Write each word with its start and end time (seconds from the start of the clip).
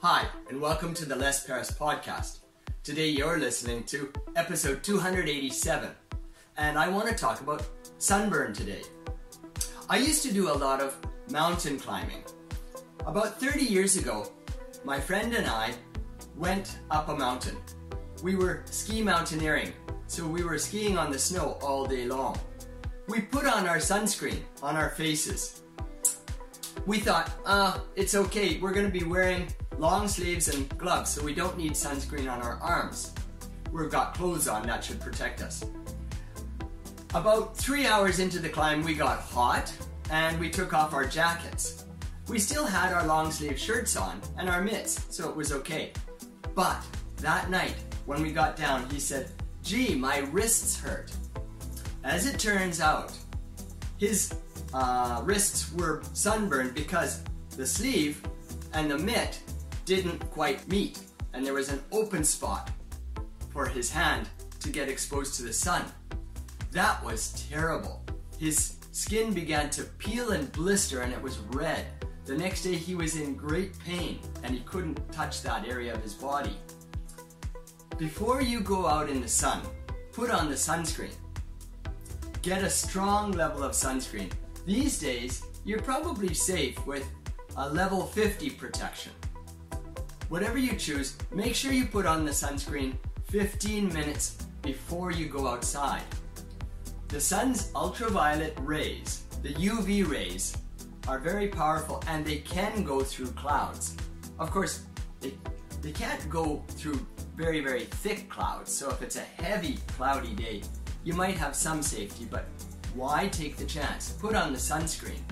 Hi, 0.00 0.28
and 0.48 0.60
welcome 0.60 0.94
to 0.94 1.04
the 1.04 1.16
Les 1.16 1.44
Perras 1.44 1.76
podcast. 1.76 2.38
Today 2.84 3.08
you're 3.08 3.36
listening 3.36 3.82
to 3.86 4.12
episode 4.36 4.84
287, 4.84 5.90
and 6.56 6.78
I 6.78 6.88
want 6.88 7.08
to 7.08 7.16
talk 7.16 7.40
about 7.40 7.66
sunburn 7.98 8.52
today. 8.52 8.82
I 9.90 9.96
used 9.98 10.22
to 10.22 10.32
do 10.32 10.52
a 10.52 10.54
lot 10.54 10.80
of 10.80 10.96
mountain 11.32 11.80
climbing. 11.80 12.22
About 13.06 13.40
30 13.40 13.64
years 13.64 13.96
ago, 13.96 14.30
my 14.84 15.00
friend 15.00 15.34
and 15.34 15.48
I 15.48 15.74
went 16.36 16.78
up 16.92 17.08
a 17.08 17.16
mountain. 17.16 17.56
We 18.22 18.36
were 18.36 18.62
ski 18.66 19.02
mountaineering, 19.02 19.72
so 20.06 20.24
we 20.24 20.44
were 20.44 20.58
skiing 20.58 20.96
on 20.96 21.10
the 21.10 21.18
snow 21.18 21.58
all 21.60 21.84
day 21.84 22.04
long. 22.04 22.38
We 23.08 23.22
put 23.22 23.46
on 23.46 23.66
our 23.66 23.78
sunscreen 23.78 24.42
on 24.62 24.76
our 24.76 24.90
faces. 24.90 25.62
We 26.86 27.00
thought, 27.00 27.32
uh, 27.44 27.80
it's 27.96 28.14
okay, 28.14 28.60
we're 28.60 28.72
gonna 28.72 28.90
be 28.90 29.02
wearing 29.02 29.48
long 29.78 30.08
sleeves 30.08 30.48
and 30.48 30.68
gloves, 30.76 31.10
so 31.10 31.24
we 31.24 31.34
don't 31.34 31.56
need 31.56 31.72
sunscreen 31.72 32.30
on 32.30 32.42
our 32.42 32.58
arms. 32.60 33.12
We've 33.72 33.90
got 33.90 34.14
clothes 34.14 34.48
on, 34.48 34.66
that 34.66 34.82
should 34.82 35.00
protect 35.00 35.40
us. 35.40 35.64
About 37.14 37.56
three 37.56 37.86
hours 37.86 38.18
into 38.18 38.38
the 38.38 38.48
climb, 38.48 38.82
we 38.82 38.94
got 38.94 39.20
hot 39.20 39.72
and 40.10 40.38
we 40.38 40.50
took 40.50 40.74
off 40.74 40.92
our 40.92 41.06
jackets. 41.06 41.84
We 42.28 42.38
still 42.38 42.66
had 42.66 42.92
our 42.92 43.06
long 43.06 43.30
sleeve 43.30 43.58
shirts 43.58 43.96
on 43.96 44.20
and 44.36 44.48
our 44.48 44.60
mitts, 44.60 45.06
so 45.10 45.28
it 45.28 45.36
was 45.36 45.52
okay. 45.52 45.92
But 46.54 46.82
that 47.18 47.50
night, 47.50 47.76
when 48.04 48.22
we 48.22 48.32
got 48.32 48.56
down, 48.56 48.88
he 48.90 49.00
said, 49.00 49.30
Gee, 49.62 49.94
my 49.94 50.18
wrists 50.30 50.78
hurt. 50.78 51.12
As 52.04 52.26
it 52.26 52.38
turns 52.38 52.80
out, 52.80 53.12
his 53.98 54.34
uh, 54.74 55.20
wrists 55.24 55.72
were 55.74 56.02
sunburned 56.12 56.74
because 56.74 57.22
the 57.56 57.66
sleeve 57.66 58.22
and 58.74 58.90
the 58.90 58.98
mitt 58.98 59.40
didn't 59.88 60.18
quite 60.30 60.68
meet, 60.68 61.00
and 61.32 61.44
there 61.44 61.54
was 61.54 61.70
an 61.70 61.82
open 61.92 62.22
spot 62.22 62.70
for 63.48 63.64
his 63.64 63.90
hand 63.90 64.28
to 64.60 64.68
get 64.68 64.90
exposed 64.90 65.34
to 65.36 65.42
the 65.42 65.52
sun. 65.52 65.82
That 66.72 67.02
was 67.02 67.46
terrible. 67.48 68.04
His 68.38 68.76
skin 68.92 69.32
began 69.32 69.70
to 69.70 69.84
peel 69.84 70.32
and 70.32 70.52
blister, 70.52 71.00
and 71.00 71.10
it 71.10 71.22
was 71.22 71.38
red. 71.38 71.86
The 72.26 72.36
next 72.36 72.64
day, 72.64 72.74
he 72.74 72.94
was 72.94 73.16
in 73.16 73.34
great 73.34 73.78
pain 73.78 74.18
and 74.42 74.52
he 74.52 74.60
couldn't 74.60 75.00
touch 75.10 75.40
that 75.40 75.66
area 75.66 75.94
of 75.94 76.02
his 76.02 76.12
body. 76.12 76.54
Before 77.96 78.42
you 78.42 78.60
go 78.60 78.86
out 78.86 79.08
in 79.08 79.22
the 79.22 79.28
sun, 79.28 79.62
put 80.12 80.30
on 80.30 80.50
the 80.50 80.54
sunscreen. 80.54 81.14
Get 82.42 82.62
a 82.62 82.68
strong 82.68 83.32
level 83.32 83.62
of 83.62 83.72
sunscreen. 83.72 84.30
These 84.66 84.98
days, 84.98 85.42
you're 85.64 85.80
probably 85.80 86.34
safe 86.34 86.86
with 86.86 87.08
a 87.56 87.70
level 87.70 88.04
50 88.04 88.50
protection. 88.50 89.12
Whatever 90.28 90.58
you 90.58 90.76
choose, 90.76 91.16
make 91.32 91.54
sure 91.54 91.72
you 91.72 91.86
put 91.86 92.04
on 92.04 92.26
the 92.26 92.32
sunscreen 92.32 92.94
15 93.30 93.90
minutes 93.94 94.36
before 94.60 95.10
you 95.10 95.26
go 95.26 95.46
outside. 95.46 96.02
The 97.08 97.18
sun's 97.18 97.70
ultraviolet 97.74 98.54
rays, 98.60 99.22
the 99.42 99.54
UV 99.54 100.06
rays, 100.06 100.54
are 101.06 101.18
very 101.18 101.48
powerful 101.48 102.04
and 102.06 102.26
they 102.26 102.40
can 102.40 102.84
go 102.84 103.00
through 103.00 103.28
clouds. 103.28 103.96
Of 104.38 104.50
course, 104.50 104.82
they, 105.20 105.32
they 105.80 105.92
can't 105.92 106.28
go 106.28 106.62
through 106.68 107.00
very, 107.34 107.60
very 107.60 107.84
thick 107.84 108.28
clouds, 108.28 108.70
so 108.70 108.90
if 108.90 109.00
it's 109.00 109.16
a 109.16 109.42
heavy, 109.42 109.78
cloudy 109.96 110.34
day, 110.34 110.60
you 111.04 111.14
might 111.14 111.38
have 111.38 111.56
some 111.56 111.82
safety, 111.82 112.26
but 112.30 112.44
why 112.94 113.28
take 113.28 113.56
the 113.56 113.64
chance? 113.64 114.12
Put 114.20 114.34
on 114.34 114.52
the 114.52 114.58
sunscreen. 114.58 115.22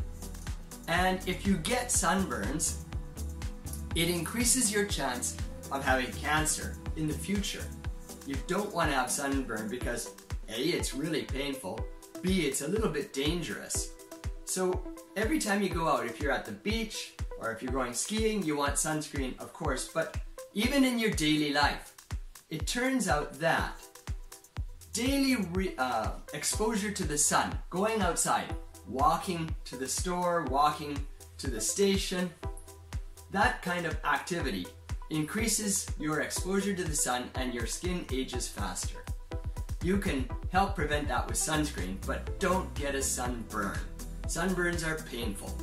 And 0.88 1.20
if 1.28 1.46
you 1.46 1.58
get 1.58 1.88
sunburns, 1.88 2.85
it 3.96 4.10
increases 4.10 4.70
your 4.70 4.84
chance 4.84 5.38
of 5.72 5.82
having 5.82 6.12
cancer 6.12 6.76
in 6.96 7.08
the 7.08 7.14
future. 7.14 7.64
You 8.26 8.36
don't 8.46 8.72
want 8.72 8.90
to 8.90 8.96
have 8.96 9.10
sunburn 9.10 9.68
because 9.68 10.12
A, 10.50 10.60
it's 10.60 10.94
really 10.94 11.22
painful, 11.22 11.80
B, 12.20 12.42
it's 12.42 12.60
a 12.60 12.68
little 12.68 12.90
bit 12.90 13.14
dangerous. 13.14 13.92
So 14.44 14.84
every 15.16 15.38
time 15.38 15.62
you 15.62 15.70
go 15.70 15.88
out, 15.88 16.04
if 16.04 16.20
you're 16.20 16.30
at 16.30 16.44
the 16.44 16.52
beach 16.52 17.14
or 17.38 17.50
if 17.50 17.62
you're 17.62 17.72
going 17.72 17.94
skiing, 17.94 18.42
you 18.42 18.58
want 18.58 18.74
sunscreen, 18.74 19.38
of 19.40 19.54
course, 19.54 19.88
but 19.88 20.18
even 20.52 20.84
in 20.84 20.98
your 20.98 21.10
daily 21.10 21.54
life, 21.54 21.94
it 22.50 22.66
turns 22.66 23.08
out 23.08 23.32
that 23.40 23.80
daily 24.92 25.36
re- 25.52 25.74
uh, 25.78 26.10
exposure 26.34 26.90
to 26.90 27.04
the 27.04 27.16
sun, 27.16 27.58
going 27.70 28.02
outside, 28.02 28.54
walking 28.86 29.54
to 29.64 29.76
the 29.76 29.88
store, 29.88 30.44
walking 30.50 30.98
to 31.38 31.48
the 31.50 31.60
station, 31.60 32.30
that 33.30 33.62
kind 33.62 33.86
of 33.86 33.96
activity 34.04 34.66
increases 35.10 35.86
your 35.98 36.20
exposure 36.20 36.74
to 36.74 36.84
the 36.84 36.94
sun 36.94 37.30
and 37.34 37.54
your 37.54 37.66
skin 37.66 38.04
ages 38.12 38.48
faster. 38.48 39.04
You 39.82 39.98
can 39.98 40.28
help 40.50 40.74
prevent 40.74 41.08
that 41.08 41.26
with 41.26 41.36
sunscreen, 41.36 41.96
but 42.06 42.38
don't 42.40 42.72
get 42.74 42.94
a 42.94 43.02
sunburn. 43.02 43.78
Sunburns 44.26 44.86
are 44.86 45.02
painful. 45.04 45.56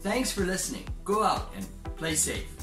Thanks 0.00 0.32
for 0.32 0.44
listening. 0.44 0.84
Go 1.04 1.22
out 1.22 1.52
and 1.56 1.66
play 1.96 2.14
safe. 2.14 2.55